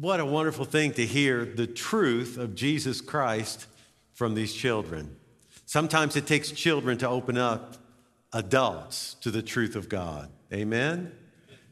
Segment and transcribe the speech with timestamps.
[0.00, 3.66] What a wonderful thing to hear the truth of Jesus Christ
[4.14, 5.16] from these children.
[5.66, 7.78] Sometimes it takes children to open up
[8.32, 10.30] adults to the truth of God.
[10.52, 11.10] Amen?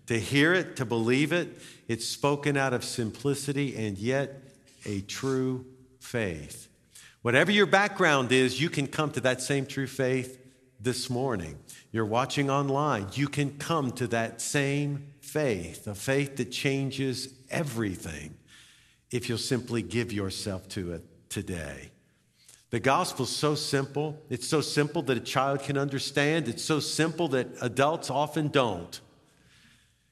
[0.09, 4.43] To hear it, to believe it, it's spoken out of simplicity and yet
[4.84, 5.64] a true
[6.00, 6.66] faith.
[7.22, 10.45] Whatever your background is, you can come to that same true faith
[10.80, 11.61] this morning.
[11.93, 18.35] You're watching online, you can come to that same faith, a faith that changes everything
[19.11, 21.90] if you'll simply give yourself to it today.
[22.71, 24.18] The gospel's so simple.
[24.31, 26.49] It's so simple that a child can understand.
[26.49, 28.99] It's so simple that adults often don't.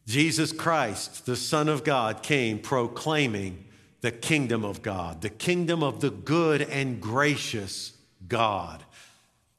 [0.07, 3.65] Jesus Christ, the Son of God, came proclaiming
[4.03, 7.97] the kingdom of God, the kingdom of the good and gracious
[8.29, 8.85] God.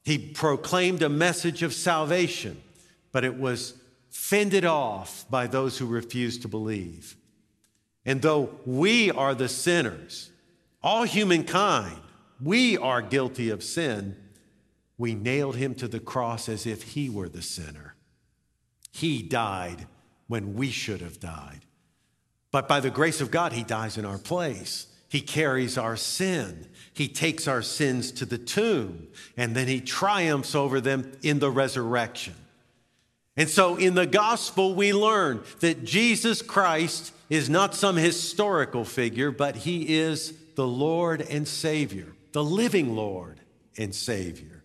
[0.04, 2.62] He proclaimed a message of salvation,
[3.10, 3.74] but it was
[4.16, 7.16] fended off by those who refuse to believe.
[8.04, 10.32] And though we are the sinners,
[10.82, 12.00] all humankind,
[12.40, 14.16] we are guilty of sin,
[14.98, 17.94] we nailed him to the cross as if he were the sinner.
[18.90, 19.86] He died
[20.26, 21.60] when we should have died.
[22.50, 24.86] But by the grace of God, he dies in our place.
[25.08, 26.66] He carries our sin.
[26.94, 31.50] He takes our sins to the tomb, and then he triumphs over them in the
[31.50, 32.34] resurrection.
[33.36, 39.30] And so in the gospel, we learn that Jesus Christ is not some historical figure,
[39.30, 43.40] but he is the Lord and Savior, the living Lord
[43.76, 44.62] and Savior.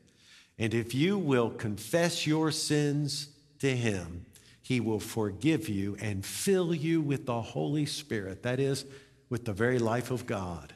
[0.58, 4.26] And if you will confess your sins to him,
[4.62, 8.44] he will forgive you and fill you with the Holy Spirit.
[8.44, 8.86] That is,
[9.30, 10.74] with the very life of God.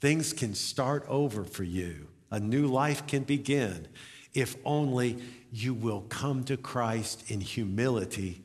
[0.00, 2.08] Things can start over for you.
[2.30, 3.86] A new life can begin
[4.34, 5.18] if only
[5.52, 8.42] you will come to Christ in humility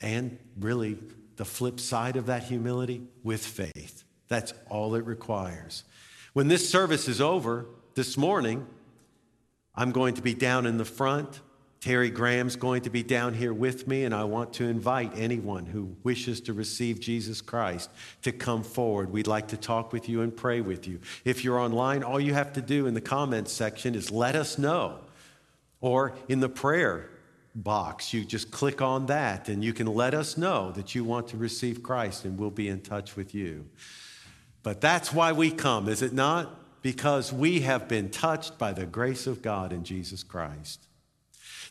[0.00, 0.98] and really
[1.36, 4.04] the flip side of that humility with faith.
[4.28, 5.84] That's all it requires.
[6.32, 8.66] When this service is over this morning,
[9.74, 11.40] I'm going to be down in the front.
[11.80, 15.64] Terry Graham's going to be down here with me, and I want to invite anyone
[15.64, 17.88] who wishes to receive Jesus Christ
[18.22, 19.10] to come forward.
[19.10, 21.00] We'd like to talk with you and pray with you.
[21.24, 24.58] If you're online, all you have to do in the comments section is let us
[24.58, 24.98] know.
[25.80, 27.10] Or in the prayer
[27.54, 31.28] box, you just click on that and you can let us know that you want
[31.28, 33.66] to receive Christ, and we'll be in touch with you.
[34.62, 36.82] But that's why we come, is it not?
[36.82, 40.86] Because we have been touched by the grace of God in Jesus Christ.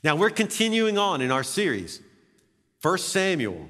[0.03, 2.01] Now, we're continuing on in our series,
[2.81, 3.69] 1 Samuel.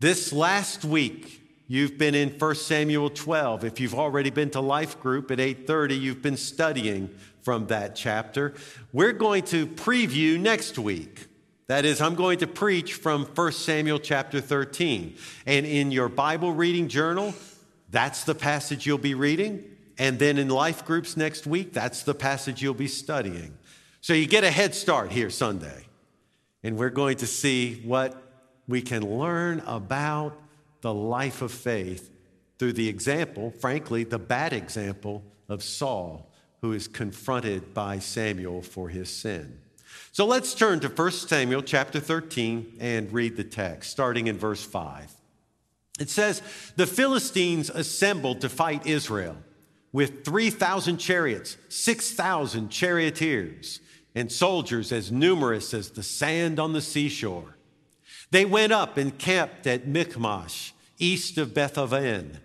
[0.00, 3.64] This last week, you've been in 1 Samuel 12.
[3.64, 7.10] If you've already been to life group at 8:30, you've been studying
[7.42, 8.54] from that chapter.
[8.92, 11.26] We're going to preview next week.
[11.66, 15.16] That is, I'm going to preach from 1 Samuel chapter 13.
[15.46, 17.34] And in your Bible reading journal,
[17.90, 19.64] that's the passage you'll be reading.
[19.98, 23.56] And then in life groups next week, that's the passage you'll be studying.
[24.00, 25.86] So you get a head start here Sunday.
[26.62, 28.20] And we're going to see what
[28.68, 30.40] we can learn about
[30.80, 32.10] the life of faith
[32.58, 36.31] through the example, frankly, the bad example of Saul,
[36.62, 39.58] who is confronted by Samuel for his sin.
[40.12, 44.64] So let's turn to 1 Samuel chapter 13 and read the text, starting in verse
[44.64, 45.10] 5.
[45.98, 46.40] It says,
[46.76, 49.36] The Philistines assembled to fight Israel
[49.92, 53.80] with 3,000 chariots, 6,000 charioteers
[54.14, 57.56] and soldiers as numerous as the sand on the seashore.
[58.30, 62.38] They went up and camped at Michmash, east of Bethaven.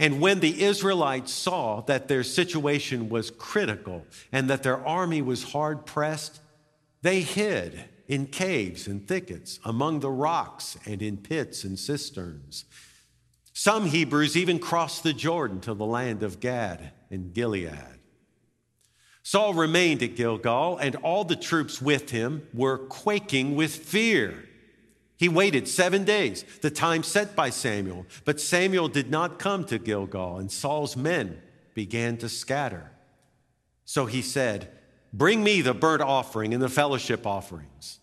[0.00, 5.52] And when the Israelites saw that their situation was critical and that their army was
[5.52, 6.40] hard pressed,
[7.02, 12.64] they hid in caves and thickets, among the rocks, and in pits and cisterns.
[13.52, 18.00] Some Hebrews even crossed the Jordan to the land of Gad and Gilead.
[19.22, 24.46] Saul remained at Gilgal, and all the troops with him were quaking with fear.
[25.20, 29.78] He waited seven days, the time set by Samuel, but Samuel did not come to
[29.78, 31.42] Gilgal, and Saul's men
[31.74, 32.90] began to scatter.
[33.84, 34.70] So he said,
[35.12, 37.98] Bring me the burnt offering and the fellowship offerings.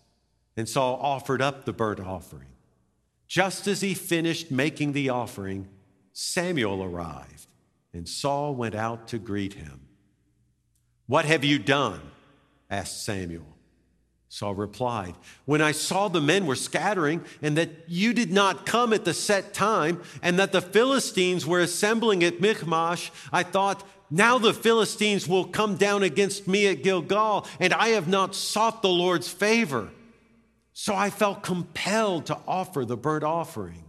[0.56, 2.52] And Saul offered up the burnt offering.
[3.26, 5.66] Just as he finished making the offering,
[6.12, 7.48] Samuel arrived,
[7.92, 9.88] and Saul went out to greet him.
[11.08, 12.00] What have you done?
[12.70, 13.57] asked Samuel.
[14.28, 15.14] Saul replied,
[15.46, 19.14] When I saw the men were scattering, and that you did not come at the
[19.14, 25.26] set time, and that the Philistines were assembling at Michmash, I thought, Now the Philistines
[25.26, 29.90] will come down against me at Gilgal, and I have not sought the Lord's favor.
[30.74, 33.84] So I felt compelled to offer the burnt offering.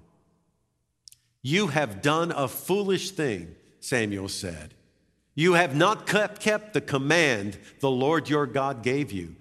[1.41, 4.73] You have done a foolish thing, Samuel said.
[5.35, 9.35] You have not kept, the command the Lord your God gave you.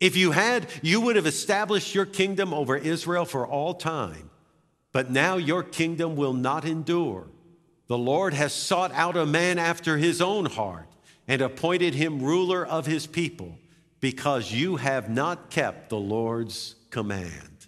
[0.00, 4.30] If you had, you would have established your kingdom over Israel for all time.
[4.92, 7.28] But now your kingdom will not endure.
[7.88, 10.88] The Lord has sought out a man after his own heart
[11.26, 13.58] and appointed him ruler of his people
[14.00, 17.66] because you have not kept the Lord's command.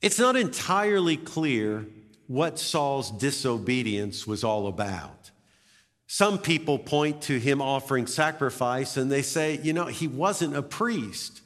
[0.00, 1.86] It's not entirely clear
[2.26, 5.21] what Saul's disobedience was all about.
[6.12, 10.62] Some people point to him offering sacrifice and they say, you know, he wasn't a
[10.62, 11.40] priest.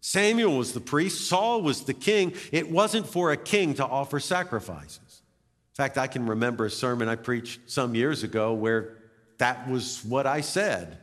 [0.00, 2.32] Samuel was the priest, Saul was the king.
[2.50, 5.20] It wasn't for a king to offer sacrifices.
[5.20, 8.96] In fact, I can remember a sermon I preached some years ago where
[9.36, 10.96] that was what I said.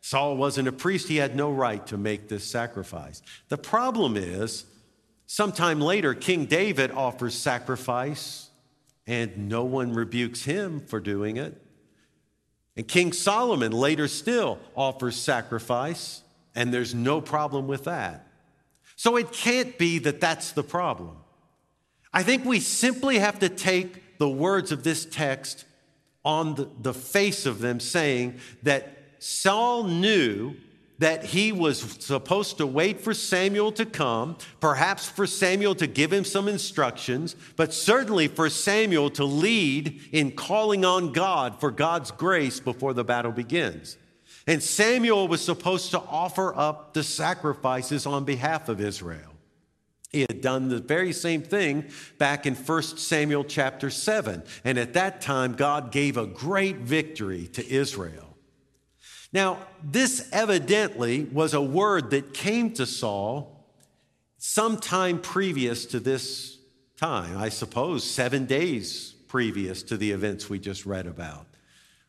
[0.00, 3.20] Saul wasn't a priest, he had no right to make this sacrifice.
[3.50, 4.64] The problem is,
[5.26, 8.48] sometime later, King David offers sacrifice,
[9.06, 11.60] and no one rebukes him for doing it.
[12.76, 16.22] And King Solomon later still offers sacrifice,
[16.54, 18.26] and there's no problem with that.
[18.96, 21.16] So it can't be that that's the problem.
[22.12, 25.64] I think we simply have to take the words of this text
[26.24, 30.54] on the, face of them, saying that Saul knew
[30.98, 36.12] that he was supposed to wait for Samuel to come, perhaps for Samuel to give
[36.12, 42.10] him some instructions, but certainly for Samuel to lead in calling on God for God's
[42.10, 43.96] grace before the battle begins.
[44.46, 49.32] And Samuel was supposed to offer up the sacrifices on behalf of Israel.
[50.12, 54.44] He had done the very same thing back in 1 Samuel chapter 7.
[54.64, 58.33] And at that time, God gave a great victory to Israel.
[59.34, 63.66] Now, this evidently was a word that came to Saul
[64.38, 66.56] sometime previous to this
[66.96, 71.46] time, I suppose, seven days previous to the events we just read about.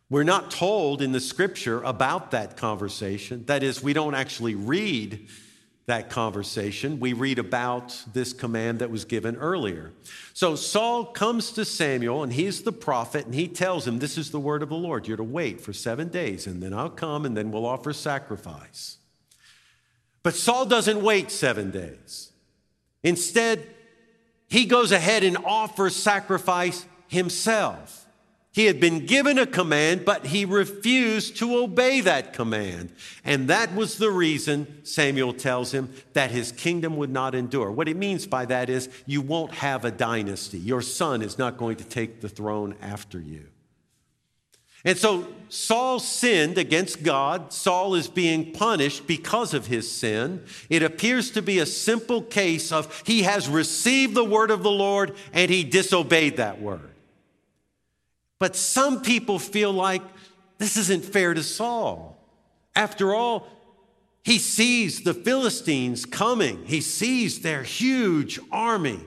[0.07, 3.43] We're not told in the scripture about that conversation.
[3.45, 5.27] That is, we don't actually read
[5.87, 9.91] that conversation, we read about this command that was given earlier.
[10.33, 14.31] So Saul comes to Samuel, and he's the prophet, and he tells him, This is
[14.31, 15.07] the word of the Lord.
[15.07, 18.97] You're to wait for seven days, and then I'll come, and then we'll offer sacrifice.
[20.23, 22.31] But Saul doesn't wait seven days.
[23.03, 23.67] Instead,
[24.49, 28.04] he goes ahead and offers sacrifice himself.
[28.55, 32.93] He had been given a command, but he refused to obey that command.
[33.25, 37.69] And that was the reason, Samuel tells him, that his kingdom would not endure.
[37.69, 40.57] What he means by that is you won't have a dynasty.
[40.57, 43.45] Your son is not going to take the throne after you.
[44.85, 47.51] And so Saul sinned against God.
[47.51, 50.45] Saul is being punished because of his sin.
[50.69, 54.71] It appears to be a simple case of he has received the word of the
[54.71, 56.91] Lord and he disobeyed that word.
[58.39, 60.01] But some people feel like
[60.57, 62.17] this isn't fair to Saul.
[62.75, 63.47] After all,
[64.23, 68.99] he sees the Philistines coming, he sees their huge army.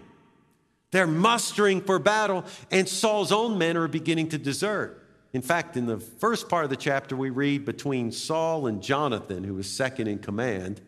[0.90, 5.04] They're mustering for battle, and Saul's own men are beginning to desert.
[5.34, 9.44] In fact, in the first part of the chapter, we read between Saul and Jonathan,
[9.44, 10.80] who was second in command,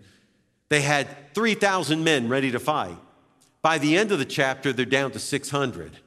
[0.71, 2.97] they had 3,000 men ready to fight.
[3.61, 5.99] By the end of the chapter, they're down to 600.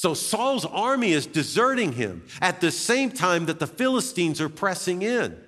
[0.00, 5.02] So Saul's army is deserting him at the same time that the Philistines are pressing
[5.02, 5.38] in.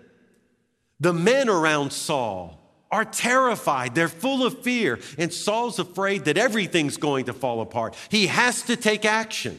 [1.00, 2.60] The men around Saul
[2.90, 3.94] are terrified.
[3.94, 5.00] They're full of fear.
[5.16, 7.96] And Saul's afraid that everything's going to fall apart.
[8.10, 9.58] He has to take action.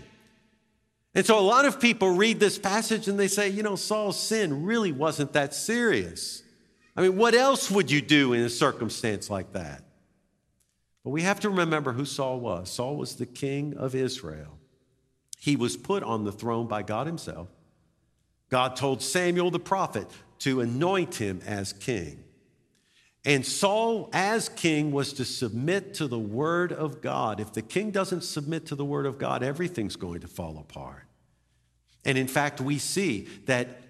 [1.15, 4.19] And so a lot of people read this passage and they say, you know, Saul's
[4.19, 6.43] sin really wasn't that serious.
[6.95, 9.83] I mean, what else would you do in a circumstance like that?
[11.03, 12.69] But we have to remember who Saul was.
[12.69, 14.59] Saul was the king of Israel.
[15.43, 17.49] He was put on the throne by God Himself.
[18.49, 20.07] God told Samuel the prophet
[20.39, 22.23] to anoint him as king.
[23.25, 27.41] And Saul, as king, was to submit to the word of God.
[27.41, 31.03] If the king doesn't submit to the word of God, everything's going to fall apart.
[32.05, 33.81] And in fact, we see that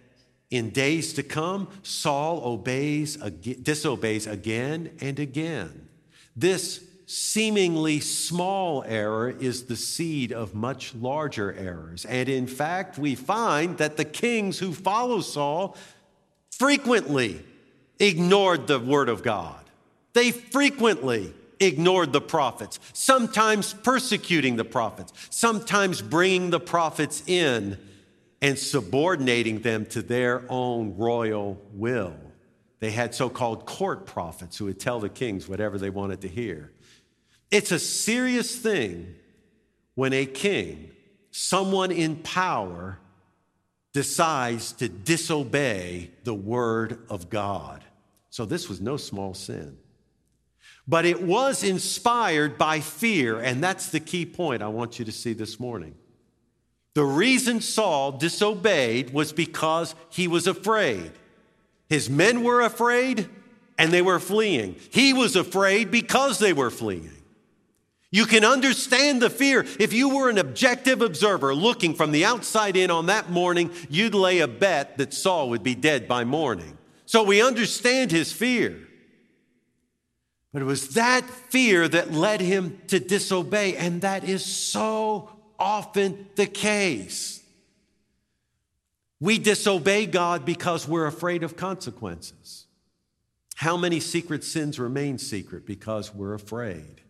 [0.49, 5.87] in days to come, Saul obeys, disobeys again and again.
[6.35, 12.05] This seemingly small error is the seed of much larger errors.
[12.05, 15.75] And in fact, we find that the kings who follow Saul
[16.51, 17.43] frequently
[17.99, 19.59] ignored the word of God.
[20.13, 27.77] They frequently ignored the prophets, sometimes persecuting the prophets, sometimes bringing the prophets in
[28.41, 32.15] and subordinating them to their own royal will.
[32.79, 36.27] They had so called court prophets who would tell the kings whatever they wanted to
[36.27, 36.72] hear.
[37.53, 39.13] It's a serious thing
[39.93, 40.89] when a king
[41.29, 42.97] someone in power
[43.93, 47.83] decides to disobey the word of God.
[48.31, 49.77] So this was no small sin.
[50.87, 55.11] But it was inspired by fear, and that's the key point I want you to
[55.11, 55.93] see this morning.
[56.95, 61.11] The reason Saul disobeyed was because he was afraid.
[61.87, 63.29] His men were afraid
[63.77, 64.75] and they were fleeing.
[64.89, 67.11] He was afraid because they were fleeing.
[68.13, 69.65] You can understand the fear.
[69.79, 74.13] If you were an objective observer looking from the outside in on that morning, you'd
[74.13, 76.77] lay a bet that Saul would be dead by morning.
[77.07, 78.77] So we understand his fear.
[80.51, 86.27] But it was that fear that led him to disobey, and that is so often
[86.35, 87.41] the case.
[89.19, 92.67] We disobey God because we're afraid of consequences.
[93.55, 97.02] How many secret sins remain secret because we're afraid?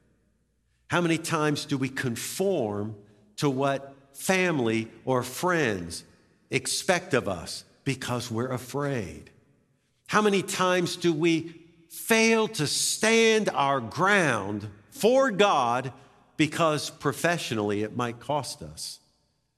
[0.88, 2.96] How many times do we conform
[3.38, 6.04] to what family or friends
[6.50, 9.30] expect of us because we're afraid?
[10.08, 15.92] How many times do we fail to stand our ground for God
[16.38, 19.00] because professionally it might cost us?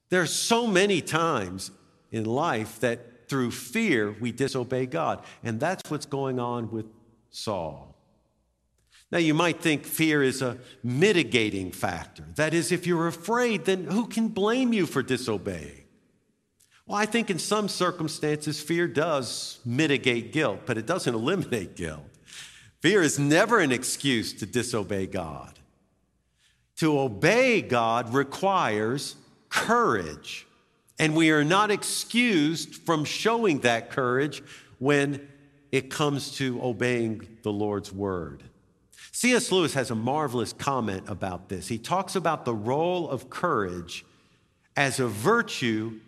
[0.08, 1.70] There are so many times
[2.12, 5.22] in life that through fear we disobey God.
[5.42, 6.86] And that's what's going on with
[7.30, 7.95] Saul.
[9.12, 12.24] Now, you might think fear is a mitigating factor.
[12.34, 15.84] That is, if you're afraid, then who can blame you for disobeying?
[16.86, 22.02] Well, I think in some circumstances, fear does mitigate guilt, but it doesn't eliminate guilt.
[22.80, 25.58] Fear is never an excuse to disobey God.
[26.78, 29.16] To obey God requires
[29.48, 30.46] courage,
[30.98, 34.42] and we are not excused from showing that courage
[34.78, 35.26] when
[35.72, 38.42] it comes to obeying the Lord's word.
[39.16, 39.50] C.S.
[39.50, 41.68] Lewis has a marvelous comment about this.
[41.68, 44.04] He talks about the role of courage
[44.76, 46.00] as a virtue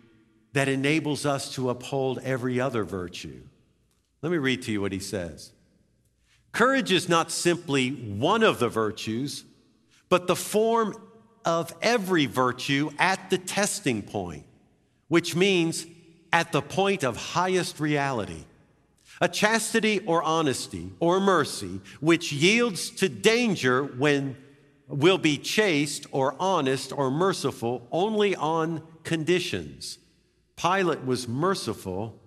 [0.53, 3.41] that enables us to uphold every other virtue.
[4.21, 5.53] Let me read to you what he says.
[6.51, 9.43] Courage is not simply one of the virtues,
[10.07, 10.95] but the form
[11.43, 14.45] of every virtue at the testing point,
[15.07, 15.87] which means
[16.31, 18.45] at the point of highest reality
[19.21, 24.37] a chastity or honesty or mercy which yields to danger when
[24.87, 29.99] will be chaste or honest or merciful only on conditions.
[30.55, 32.19] Pilate was merciful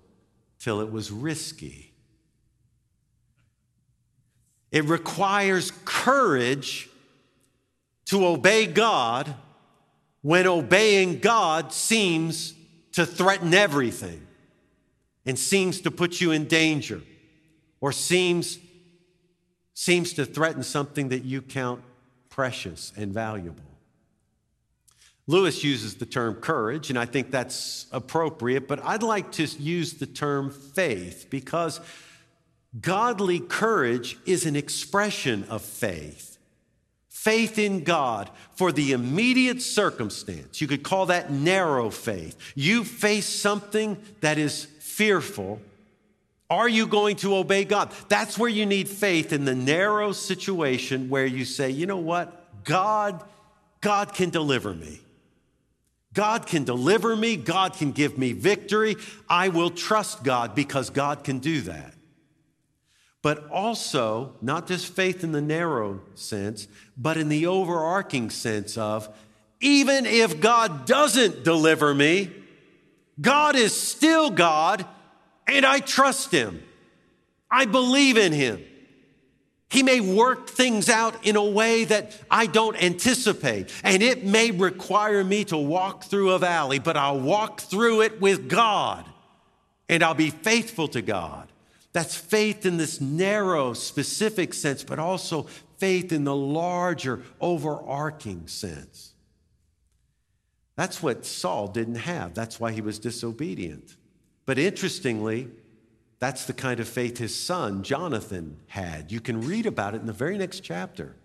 [0.58, 1.92] till it was risky.
[4.70, 6.88] It requires courage
[8.06, 9.34] to obey God
[10.22, 12.54] when obeying God seems
[12.92, 14.26] to threaten everything
[15.24, 17.02] and seems to put you in danger
[17.80, 18.58] or seems,
[19.74, 21.82] seems to threaten something that you count
[22.28, 23.62] precious and valuable.
[25.26, 29.94] Lewis uses the term courage, and I think that's appropriate, but I'd like to use
[29.94, 31.80] the term faith because
[32.80, 36.38] godly courage is an expression of faith.
[37.08, 40.60] Faith in God for the immediate circumstance.
[40.60, 42.36] You could call that narrow faith.
[42.56, 45.60] You face something that is fearful,
[46.50, 47.90] are you going to obey God?
[48.08, 52.64] That's where you need faith in the narrow situation where you say, you know what?
[52.64, 53.24] God,
[53.80, 55.00] God can deliver me.
[56.12, 57.36] God can deliver me.
[57.36, 58.96] God can give me victory.
[59.30, 61.94] I will trust God because God can do that.
[63.22, 66.68] But also, not just faith in the narrow sense,
[66.98, 69.08] but in the overarching sense of
[69.60, 72.30] even if God doesn't deliver me,
[73.22, 74.84] God is still God,
[75.46, 76.62] and I trust Him.
[77.50, 78.62] I believe in Him.
[79.70, 84.50] He may work things out in a way that I don't anticipate, and it may
[84.50, 89.06] require me to walk through a valley, but I'll walk through it with God,
[89.88, 91.48] and I'll be faithful to God.
[91.94, 95.46] That's faith in this narrow, specific sense, but also
[95.78, 99.11] faith in the larger, overarching sense.
[100.76, 102.34] That's what Saul didn't have.
[102.34, 103.96] That's why he was disobedient.
[104.46, 105.48] But interestingly,
[106.18, 109.12] that's the kind of faith his son, Jonathan, had.
[109.12, 111.16] You can read about it in the very next chapter.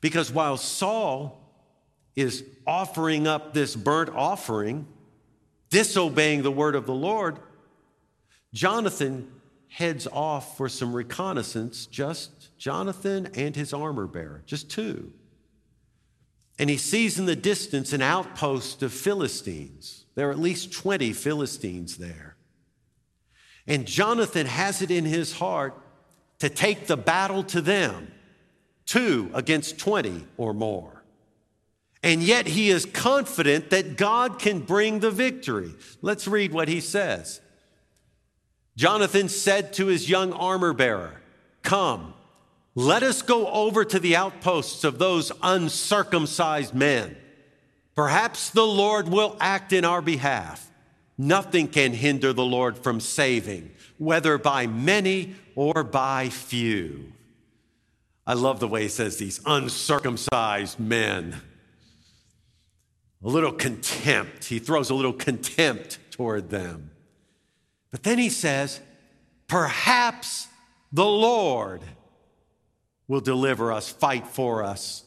[0.00, 1.40] Because while Saul
[2.16, 4.86] is offering up this burnt offering,
[5.70, 7.38] disobeying the word of the Lord,
[8.52, 9.30] Jonathan
[9.68, 15.12] heads off for some reconnaissance, just Jonathan and his armor bearer, just two
[16.58, 20.04] and he sees in the distance an outpost of Philistines.
[20.14, 22.36] There are at least 20 Philistines there.
[23.66, 25.74] And Jonathan has it in his heart
[26.40, 28.10] to take the battle to them,
[28.84, 31.04] two against 20 or more.
[32.02, 35.74] And yet he is confident that God can bring the victory.
[36.00, 37.40] Let's read what he says.
[38.76, 41.20] Jonathan said to his young armor bearer,
[41.62, 42.14] Come,
[42.80, 47.16] let us go over to the outposts of those uncircumcised men.
[47.94, 50.70] Perhaps the Lord will act in our behalf.
[51.18, 57.12] Nothing can hinder the Lord from saving, whether by many or by few.
[58.26, 61.36] I love the way he says these uncircumcised men.
[63.22, 64.44] A little contempt.
[64.44, 66.90] He throws a little contempt toward them.
[67.90, 68.80] But then he says,
[69.48, 70.48] Perhaps
[70.92, 71.82] the Lord
[73.10, 75.02] will deliver us, fight for us,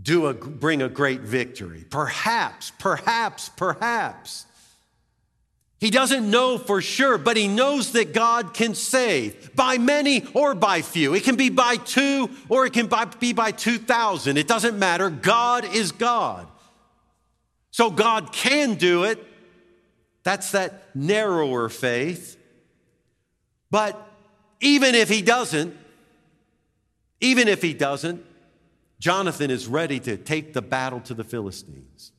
[0.00, 1.84] do a, bring a great victory.
[1.90, 4.46] Perhaps, perhaps, perhaps.
[5.80, 10.54] He doesn't know for sure, but he knows that God can save by many or
[10.54, 11.12] by few.
[11.12, 14.36] It can be by two or it can be by 2,000.
[14.36, 15.10] It doesn't matter.
[15.10, 16.46] God is God.
[17.72, 19.18] So God can do it.
[20.22, 22.36] That's that narrower faith.
[23.72, 24.00] But
[24.60, 25.76] even if he doesn't,
[27.20, 28.24] even if he doesn't,
[28.98, 32.12] Jonathan is ready to take the battle to the Philistines.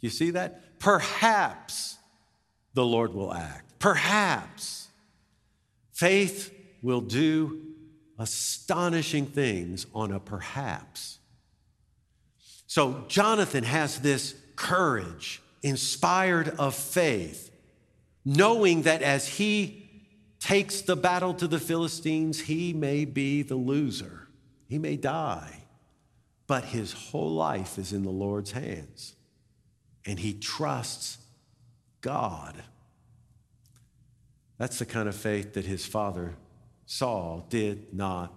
[0.00, 0.78] Do you see that?
[0.78, 1.96] Perhaps
[2.74, 3.78] the Lord will act.
[3.78, 4.88] Perhaps
[5.92, 7.62] faith will do
[8.18, 11.18] astonishing things on a perhaps.
[12.66, 17.50] So Jonathan has this courage, inspired of faith,
[18.24, 19.77] knowing that as he
[20.40, 24.28] takes the battle to the Philistines, he may be the loser.
[24.68, 25.64] He may die,
[26.46, 29.14] but his whole life is in the Lord's hands.
[30.06, 31.18] And he trusts
[32.00, 32.54] God.
[34.58, 36.34] That's the kind of faith that his father
[36.86, 38.32] Saul did not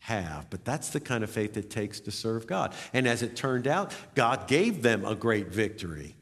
[0.00, 0.48] have.
[0.50, 2.74] But that's the kind of faith it takes to serve God.
[2.92, 6.16] And as it turned out, God gave them a great victory.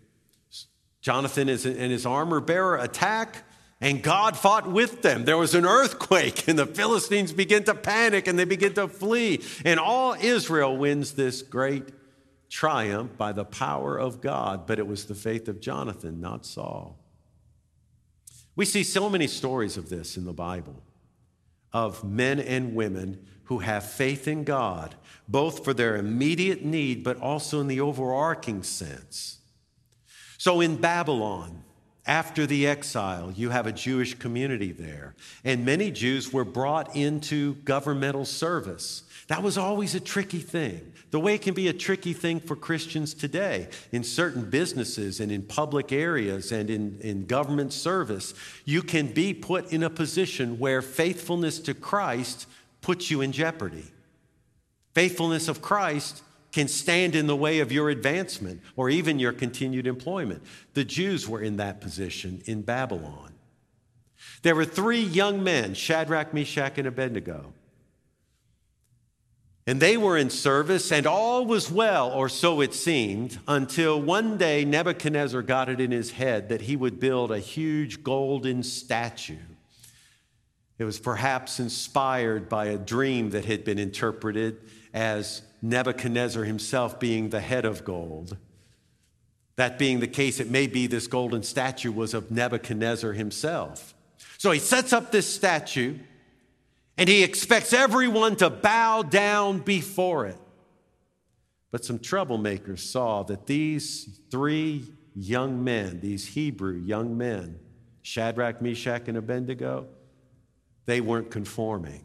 [1.01, 3.45] Jonathan and his armor bearer attack,
[3.81, 5.25] and God fought with them.
[5.25, 9.43] There was an earthquake, and the Philistines begin to panic and they begin to flee.
[9.65, 11.85] And all Israel wins this great
[12.51, 14.67] triumph by the power of God.
[14.67, 16.99] But it was the faith of Jonathan, not Saul.
[18.57, 20.83] We see so many stories of this in the Bible
[21.73, 24.97] of men and women who have faith in God,
[25.29, 29.39] both for their immediate need, but also in the overarching sense.
[30.39, 31.63] So in Babylon,
[32.09, 37.55] after the exile, you have a Jewish community there, and many Jews were brought into
[37.57, 39.03] governmental service.
[39.27, 40.95] That was always a tricky thing.
[41.11, 45.31] The way it can be a tricky thing for Christians today in certain businesses and
[45.31, 48.33] in public areas and in, in government service,
[48.65, 52.47] you can be put in a position where faithfulness to Christ
[52.81, 53.85] puts you in jeopardy.
[54.95, 59.87] Faithfulness of Christ can stand in the way of your advancement or even your continued
[59.87, 60.43] employment.
[60.75, 63.35] The Jews were in that position in Babylon.
[64.43, 67.53] There were three young men, Shadrach, Meshach, and Abednego.
[69.67, 74.39] And they were in service, and all was well, or so it seemed, until one
[74.39, 79.37] day Nebuchadnezzar got it in his head that he would build a huge golden statue.
[80.79, 84.57] It was perhaps inspired by a dream that had been interpreted
[84.95, 88.37] as Nebuchadnezzar himself being the head of gold.
[89.57, 93.95] That being the case, it may be this golden statue was of Nebuchadnezzar himself.
[94.39, 95.99] So he sets up this statue
[96.97, 100.39] and he expects everyone to bow down before it.
[101.71, 107.59] But some troublemakers saw that these three young men, these Hebrew young men,
[108.03, 109.87] Shadrach, Meshach, and Abednego,
[110.87, 112.05] they weren't conforming.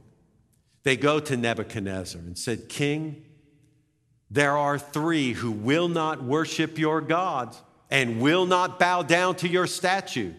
[0.83, 3.23] They go to Nebuchadnezzar and said, King,
[4.33, 7.55] there are three who will not worship your God
[7.91, 10.33] and will not bow down to your statue.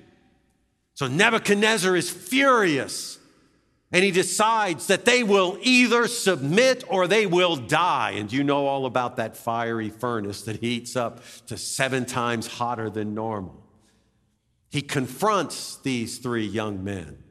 [0.95, 3.21] So Nebuchadnezzar is furious
[3.93, 8.15] and he decides that they will either submit or they will die.
[8.17, 12.91] And you know all about that fiery furnace that heats up to seven times hotter
[12.91, 13.63] than normal.
[14.73, 17.23] He confronts these three young men,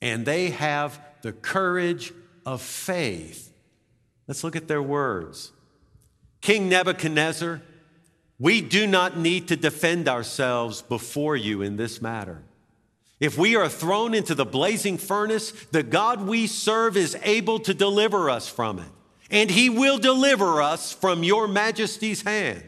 [0.00, 2.12] and they have the courage
[2.46, 3.51] of faith
[4.26, 5.52] Let's look at their words.
[6.40, 7.62] King Nebuchadnezzar,
[8.38, 12.42] we do not need to defend ourselves before you in this matter.
[13.20, 17.72] If we are thrown into the blazing furnace, the God we serve is able to
[17.72, 18.90] deliver us from it,
[19.30, 22.64] and he will deliver us from your majesty's hand.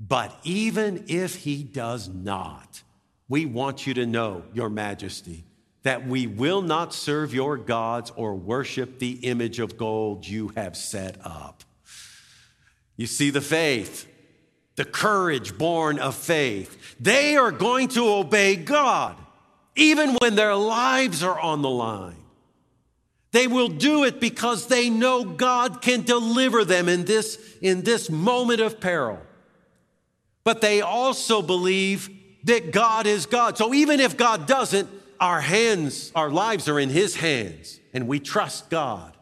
[0.00, 2.82] But even if he does not,
[3.28, 5.44] we want you to know, your majesty,
[5.86, 10.76] that we will not serve your gods or worship the image of gold you have
[10.76, 11.62] set up.
[12.96, 14.08] You see the faith,
[14.74, 16.96] the courage born of faith.
[16.98, 19.16] They are going to obey God,
[19.76, 22.24] even when their lives are on the line.
[23.30, 28.10] They will do it because they know God can deliver them in this, in this
[28.10, 29.20] moment of peril.
[30.42, 32.10] But they also believe
[32.42, 33.56] that God is God.
[33.56, 38.20] So even if God doesn't, our hands, our lives are in His hands, and we
[38.20, 39.16] trust God.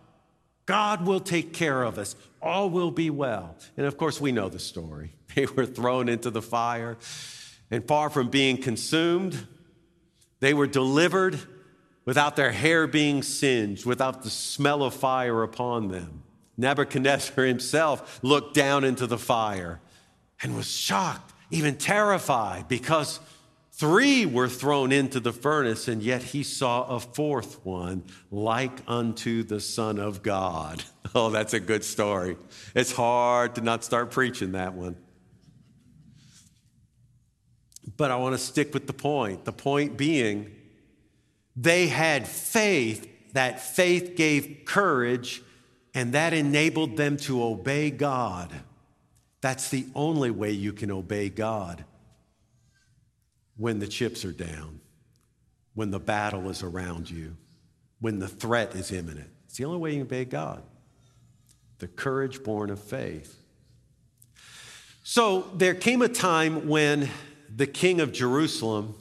[0.67, 2.17] God will take care of us.
[2.41, 3.57] All will be well.
[3.77, 5.13] And of course, we know the story.
[5.35, 6.97] They were thrown into the fire,
[7.69, 9.49] and far from being consumed,
[10.39, 11.41] they were delivered
[12.05, 16.23] without their hair being singed, without the smell of fire upon them.
[16.57, 19.81] Nebuchadnezzar himself looked down into the fire
[20.43, 23.21] and was shocked, even terrified, because
[23.77, 29.43] three were thrown into the furnace, and yet he saw a fourth one like unto
[29.43, 30.85] the Son of God.
[31.17, 32.37] Oh, that's a good story.
[32.75, 34.97] It's hard to not start preaching that one.
[37.97, 39.45] But I want to stick with the point.
[39.45, 40.51] The point being,
[41.55, 45.41] they had faith, that faith gave courage,
[45.95, 48.51] and that enabled them to obey God.
[49.41, 51.85] That's the only way you can obey God
[53.57, 54.81] when the chips are down,
[55.75, 57.37] when the battle is around you,
[58.01, 59.31] when the threat is imminent.
[59.47, 60.63] It's the only way you can obey God.
[61.79, 63.37] The courage born of faith.
[65.03, 67.09] So there came a time when
[67.55, 68.95] the king of Jerusalem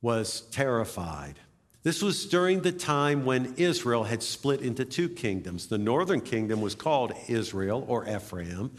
[0.00, 1.38] was terrified.
[1.84, 5.66] This was during the time when Israel had split into two kingdoms.
[5.66, 8.72] The northern kingdom was called Israel or Ephraim,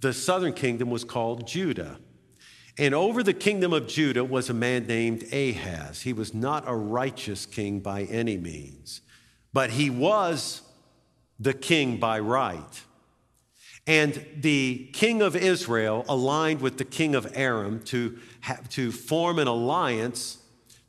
[0.00, 1.98] the southern kingdom was called Judah.
[2.78, 6.02] And over the kingdom of Judah was a man named Ahaz.
[6.02, 9.00] He was not a righteous king by any means,
[9.52, 10.60] but he was
[11.40, 12.82] the king by right.
[13.86, 19.38] And the king of Israel aligned with the king of Aram to, have, to form
[19.38, 20.38] an alliance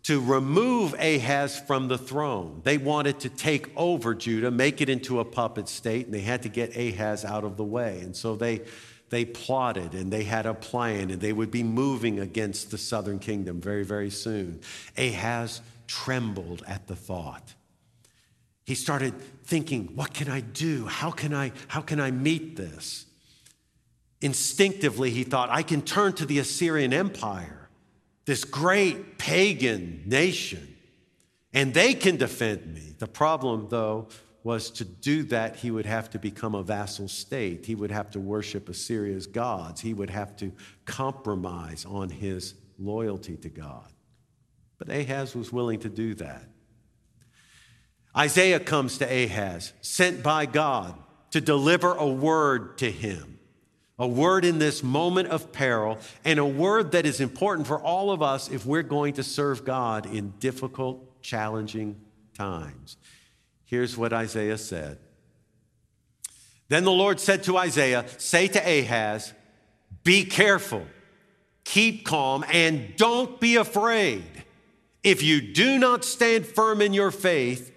[0.04, 2.62] to remove Ahaz from the throne.
[2.64, 6.44] They wanted to take over Judah, make it into a puppet state, and they had
[6.44, 8.00] to get Ahaz out of the way.
[8.00, 8.62] And so they,
[9.10, 13.20] they plotted and they had a plan, and they would be moving against the southern
[13.20, 14.60] kingdom very, very soon.
[14.98, 17.54] Ahaz trembled at the thought.
[18.66, 19.14] He started
[19.46, 20.86] thinking, what can I do?
[20.86, 23.06] How can I, how can I meet this?
[24.20, 27.70] Instinctively, he thought, I can turn to the Assyrian Empire
[28.26, 30.76] this great pagan nation,
[31.54, 32.94] and they can defend me.
[32.98, 34.10] The problem, though,
[34.48, 37.66] was to do that, he would have to become a vassal state.
[37.66, 39.82] He would have to worship Assyria's gods.
[39.82, 40.54] He would have to
[40.86, 43.92] compromise on his loyalty to God.
[44.78, 46.44] But Ahaz was willing to do that.
[48.16, 50.96] Isaiah comes to Ahaz, sent by God
[51.32, 53.34] to deliver a word to him
[54.00, 58.12] a word in this moment of peril, and a word that is important for all
[58.12, 62.00] of us if we're going to serve God in difficult, challenging
[62.36, 62.98] times.
[63.68, 64.98] Here's what Isaiah said
[66.70, 69.34] Then the Lord said to Isaiah, Say to Ahaz,
[70.04, 70.88] Be careful,
[71.64, 74.24] keep calm, and don't be afraid.
[75.04, 77.72] If you do not stand firm in your faith,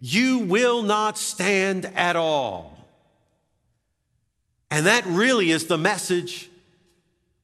[0.00, 2.76] you will not stand at all.
[4.70, 6.50] And that really is the message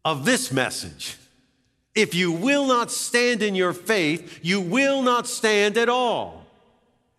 [0.04, 1.16] of this message.
[1.94, 6.41] If you will not stand in your faith, you will not stand at all.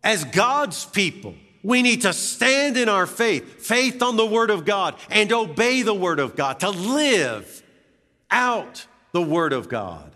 [0.04, 4.66] As God's people, we need to stand in our faith, faith on the Word of
[4.66, 7.64] God, and obey the Word of God, to live
[8.30, 10.12] out the Word of God,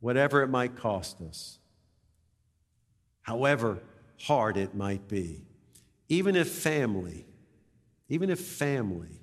[0.00, 1.58] whatever it might cost us,
[3.22, 3.80] however
[4.22, 5.42] hard it might be.
[6.08, 7.26] Even if family
[8.10, 9.20] even if family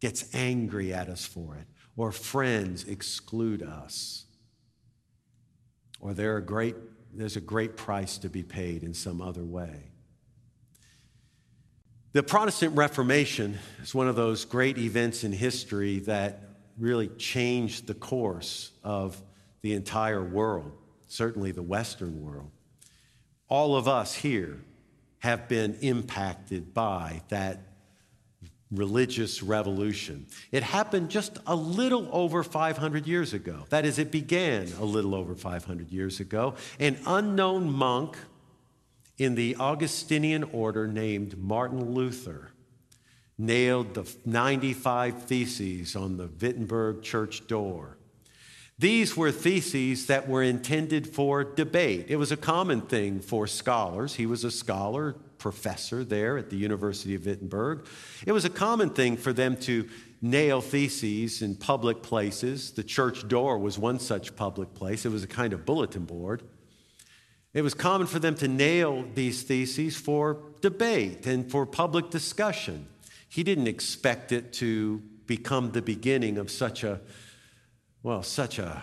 [0.00, 1.66] gets angry at us for it,
[1.96, 4.24] or friends exclude us,
[6.00, 6.74] or there are great,
[7.12, 9.90] there's a great price to be paid in some other way.
[12.12, 16.42] The Protestant Reformation is one of those great events in history that
[16.76, 19.20] really changed the course of
[19.62, 20.72] the entire world,
[21.06, 22.50] certainly the Western world.
[23.48, 24.60] All of us here
[25.18, 27.69] have been impacted by that
[28.70, 30.26] religious revolution.
[30.52, 33.64] It happened just a little over 500 years ago.
[33.70, 36.54] That is, it began a little over 500 years ago.
[36.78, 38.16] An unknown monk
[39.18, 42.52] in the Augustinian order named Martin Luther
[43.36, 47.96] nailed the 95 Theses on the Wittenberg church door.
[48.78, 52.06] These were theses that were intended for debate.
[52.08, 54.14] It was a common thing for scholars.
[54.14, 57.86] He was a scholar, professor there at the University of Wittenberg.
[58.24, 59.88] It was a common thing for them to
[60.22, 62.70] nail theses in public places.
[62.72, 66.44] The church door was one such public place, it was a kind of bulletin board.
[67.52, 72.86] It was common for them to nail these theses for debate and for public discussion.
[73.28, 77.00] He didn't expect it to become the beginning of such a,
[78.04, 78.82] well, such a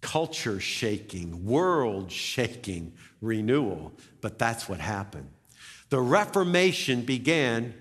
[0.00, 5.28] culture shaking, world shaking renewal, but that's what happened.
[5.90, 7.74] The Reformation began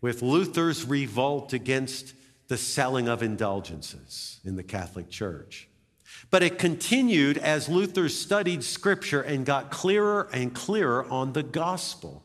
[0.00, 2.14] with Luther's revolt against
[2.46, 5.68] the selling of indulgences in the Catholic Church.
[6.30, 12.22] But it continued as Luther studied Scripture and got clearer and clearer on the gospel,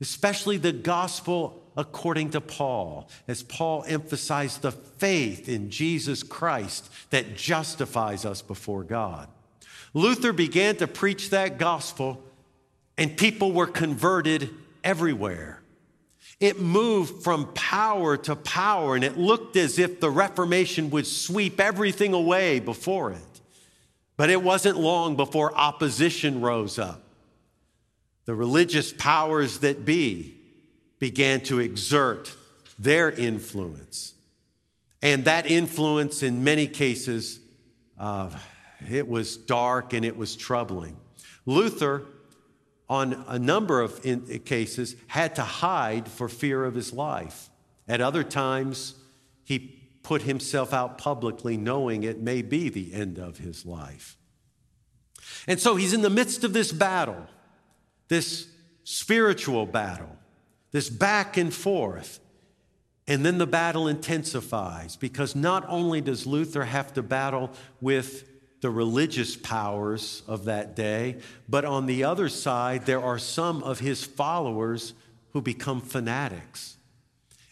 [0.00, 7.36] especially the gospel according to Paul, as Paul emphasized the faith in Jesus Christ that
[7.36, 9.28] justifies us before God.
[9.92, 12.22] Luther began to preach that gospel,
[12.96, 14.50] and people were converted
[14.84, 15.60] everywhere.
[16.38, 21.60] It moved from power to power, and it looked as if the Reformation would sweep
[21.60, 23.40] everything away before it.
[24.16, 27.02] But it wasn't long before opposition rose up.
[28.26, 30.34] The religious powers that be
[30.98, 32.34] began to exert
[32.78, 34.14] their influence.
[35.02, 37.40] And that influence, in many cases,
[37.98, 38.30] uh,
[38.88, 40.96] it was dark and it was troubling.
[41.46, 42.06] Luther
[42.90, 44.02] on a number of
[44.44, 47.48] cases, had to hide for fear of his life.
[47.86, 48.96] At other times,
[49.44, 54.18] he put himself out publicly, knowing it may be the end of his life.
[55.46, 57.28] And so he's in the midst of this battle,
[58.08, 58.48] this
[58.82, 60.16] spiritual battle,
[60.72, 62.18] this back and forth.
[63.06, 68.24] And then the battle intensifies because not only does Luther have to battle with
[68.60, 71.16] the religious powers of that day,
[71.48, 74.94] but on the other side, there are some of his followers
[75.32, 76.76] who become fanatics.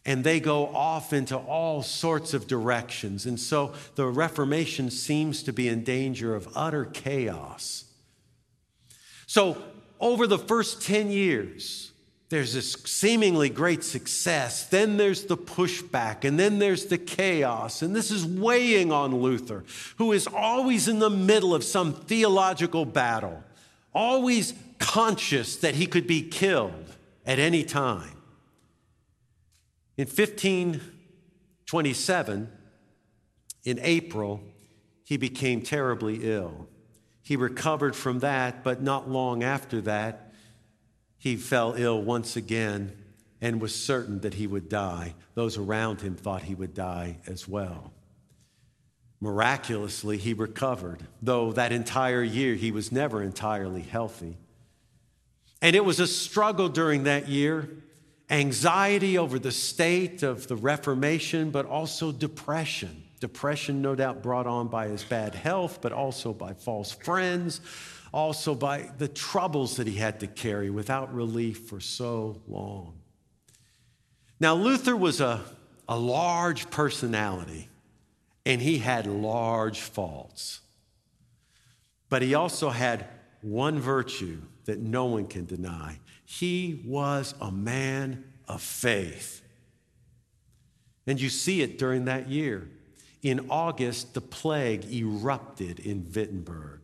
[0.04, 3.26] And they go off into all sorts of directions.
[3.26, 7.84] And so the Reformation seems to be in danger of utter chaos.
[9.26, 9.62] So,
[10.00, 11.92] over the first 10 years,
[12.30, 14.66] there's this seemingly great success.
[14.66, 17.80] Then there's the pushback, and then there's the chaos.
[17.80, 19.64] And this is weighing on Luther,
[19.96, 23.42] who is always in the middle of some theological battle,
[23.94, 26.84] always conscious that he could be killed
[27.24, 28.12] at any time.
[29.96, 32.52] In 1527,
[33.64, 34.42] in April,
[35.02, 36.68] he became terribly ill.
[37.22, 40.27] He recovered from that, but not long after that,
[41.18, 42.92] he fell ill once again
[43.40, 45.14] and was certain that he would die.
[45.34, 47.92] Those around him thought he would die as well.
[49.20, 54.36] Miraculously, he recovered, though that entire year he was never entirely healthy.
[55.60, 57.68] And it was a struggle during that year
[58.30, 63.04] anxiety over the state of the Reformation, but also depression.
[63.20, 67.60] Depression, no doubt, brought on by his bad health, but also by false friends,
[68.12, 72.94] also by the troubles that he had to carry without relief for so long.
[74.40, 75.42] Now, Luther was a,
[75.88, 77.68] a large personality
[78.46, 80.60] and he had large faults.
[82.08, 83.06] But he also had
[83.42, 85.98] one virtue that no one can deny
[86.30, 89.40] he was a man of faith.
[91.06, 92.68] And you see it during that year.
[93.22, 96.77] In August, the plague erupted in Wittenberg.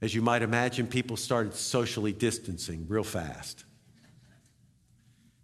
[0.00, 3.64] As you might imagine, people started socially distancing real fast.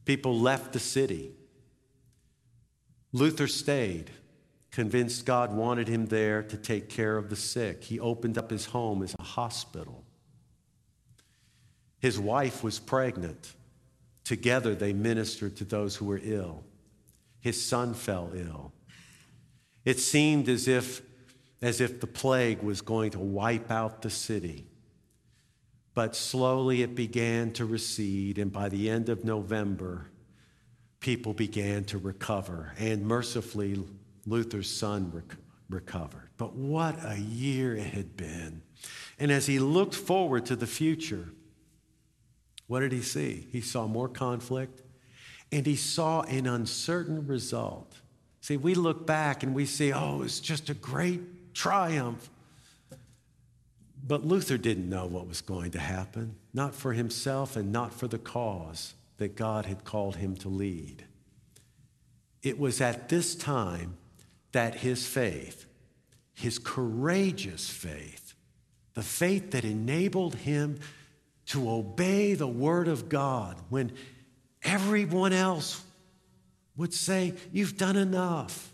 [0.05, 1.33] People left the city.
[3.13, 4.11] Luther stayed,
[4.71, 7.85] convinced God wanted him there to take care of the sick.
[7.85, 10.05] He opened up his home as a hospital.
[11.99, 13.55] His wife was pregnant.
[14.25, 16.65] Together, they ministered to those who were ill.
[17.41, 18.73] His son fell ill.
[19.85, 21.03] It seemed as if
[21.65, 24.67] as if the plague was going to wipe out the city.
[25.95, 30.11] But slowly it began to recede, and by the end of November,
[31.01, 32.75] people began to recover.
[32.79, 33.83] And mercifully,
[34.27, 35.37] Luther's son rec-
[35.71, 36.29] recovered.
[36.37, 38.61] But what a year it had been.
[39.19, 41.31] And as he looked forward to the future,
[42.67, 43.47] what did he see?
[43.51, 44.83] He saw more conflict
[45.51, 47.95] and he saw an uncertain result.
[48.43, 51.23] See, we look back and we see, oh, it's just a great
[51.55, 52.29] triumph.
[54.07, 58.07] But Luther didn't know what was going to happen, not for himself and not for
[58.07, 61.05] the cause that God had called him to lead.
[62.43, 63.97] It was at this time
[64.53, 65.65] that his faith,
[66.35, 68.35] his courageous faith,
[68.93, 70.79] the faith that enabled him
[71.47, 73.93] to obey the word of God when
[74.63, 75.83] everyone else
[76.77, 78.71] would say, You've done enough.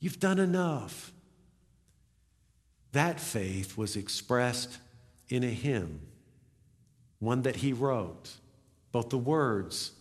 [0.00, 1.12] You've done enough.
[2.92, 4.78] That faith was expressed
[5.28, 6.00] in a hymn,
[7.18, 8.30] one that he wrote,
[8.92, 9.92] both the words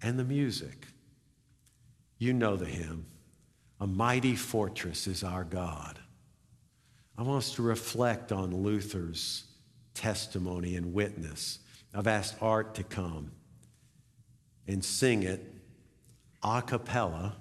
[0.00, 0.86] and the music.
[2.18, 3.06] You know the hymn.
[3.80, 5.98] A mighty fortress is our God.
[7.18, 9.44] I want us to reflect on Luther's
[9.94, 11.58] testimony and witness.
[11.92, 13.32] I've asked Art to come
[14.66, 15.44] and sing it
[16.42, 17.36] a cappella,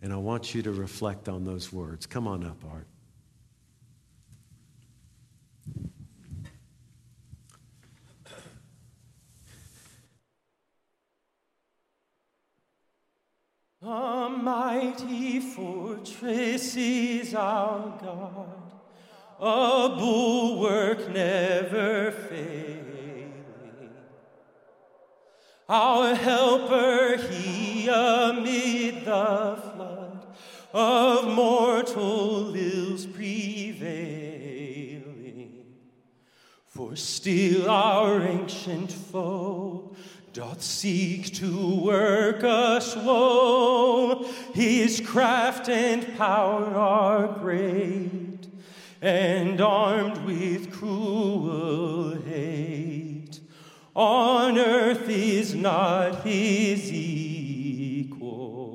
[0.00, 2.06] and I want you to reflect on those words.
[2.06, 2.86] Come on up, Art.
[13.84, 18.72] A mighty fortress is our God,
[19.40, 23.32] a bulwark never failing.
[25.68, 30.26] Our helper, he amid the flood
[30.72, 34.12] of mortal ills prevailing.
[36.68, 39.91] For still our ancient foe
[40.32, 44.24] doth seek to work us woe.
[44.54, 48.46] His craft and power are great,
[49.02, 53.40] and armed with cruel hate.
[53.94, 58.72] On earth is not his equal.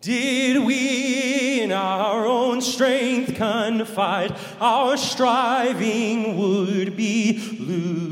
[0.00, 8.09] Did we in our own strength confide, our striving would be losing.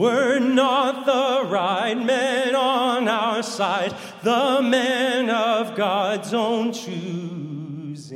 [0.00, 8.08] Were not the right men on our side, the men of God's own choosing?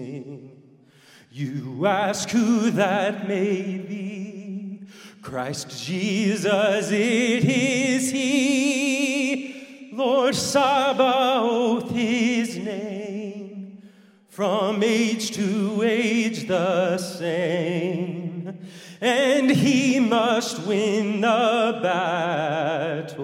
[1.31, 4.81] You ask who that may be.
[5.21, 9.91] Christ Jesus, it is He.
[9.93, 13.83] Lord Sabaoth, His name.
[14.31, 18.34] From age to age the same
[19.05, 23.15] and he must win the battle.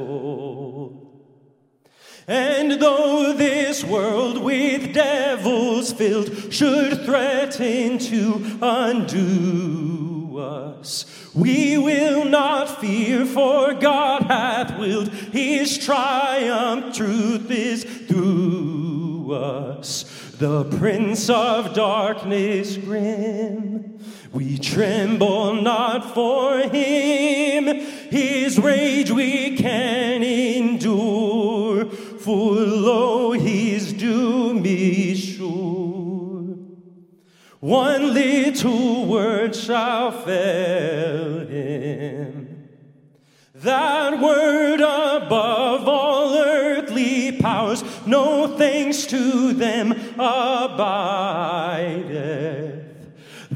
[2.29, 12.79] And though this world with devils filled should threaten to undo us, we will not
[12.79, 16.95] fear, for God hath willed his triumph.
[16.95, 20.05] Truth is through us.
[20.37, 24.00] The prince of darkness grim
[24.33, 27.67] we tremble not for him,
[28.11, 36.57] his rage we can endure, for oh, lo, his doom is sure.
[37.59, 42.69] One little word shall fail him,
[43.55, 51.01] that word above all earthly powers, no thanks to them abideth.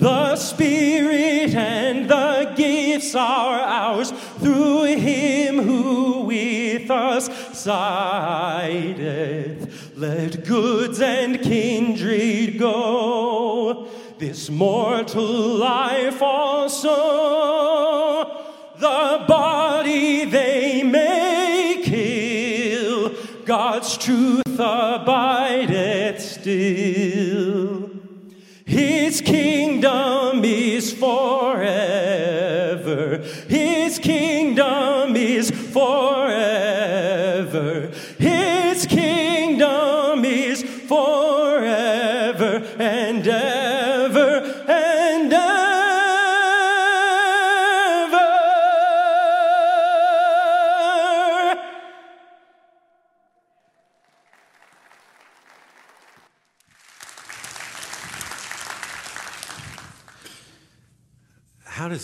[0.04, 8.92] The Spirit and the gifts are ours through Him who with us sideth.
[9.96, 13.88] Let goods and kindred go,
[14.18, 16.96] this mortal life also.
[18.76, 23.14] The body they may kill,
[23.46, 27.73] God's truth abideth still.
[29.20, 30.23] Kingdom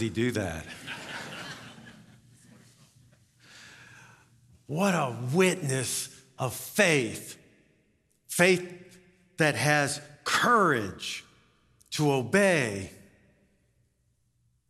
[0.00, 0.64] does he do that?
[4.66, 6.08] what a witness
[6.38, 7.36] of faith.
[8.26, 8.98] Faith
[9.36, 11.22] that has courage
[11.90, 12.90] to obey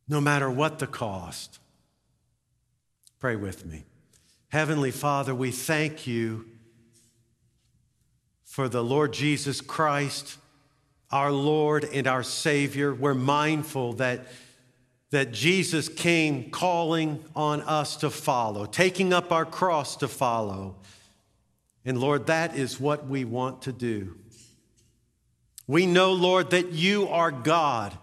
[0.09, 1.61] no matter what the cost.
[3.21, 3.85] Pray with me.
[4.49, 6.45] Heavenly Father, we thank you
[8.45, 10.39] for the Lord Jesus Christ,
[11.13, 12.93] our Lord and our Savior.
[12.93, 14.27] We're mindful that
[15.11, 20.77] that Jesus came calling on us to follow, taking up our cross to follow.
[21.85, 24.17] And Lord, that is what we want to do.
[25.67, 27.97] We know, Lord, that you are God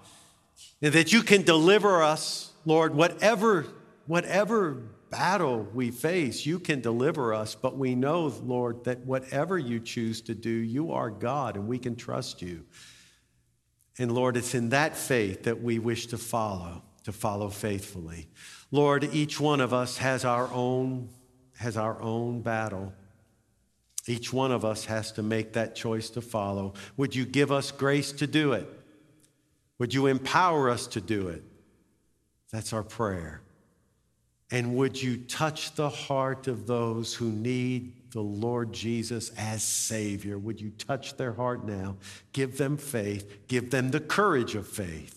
[0.82, 3.66] And that you can deliver us, Lord, whatever,
[4.06, 4.78] whatever
[5.10, 7.56] battle we face, you can deliver us.
[7.56, 11.80] But we know, Lord, that whatever you choose to do, you are God and we
[11.80, 12.66] can trust you.
[13.98, 18.28] And Lord, it's in that faith that we wish to follow, to follow faithfully.
[18.70, 21.08] Lord, each one of us has our own,
[21.56, 22.92] has our own battle.
[24.08, 26.74] Each one of us has to make that choice to follow.
[26.98, 28.68] Would you give us grace to do it?
[29.80, 31.44] Would you empower us to do it?
[32.52, 33.40] That's our prayer.
[34.52, 40.38] And would you touch the heart of those who need the Lord Jesus as Savior?
[40.38, 41.96] Would you touch their heart now?
[42.34, 45.17] Give them faith, give them the courage of faith.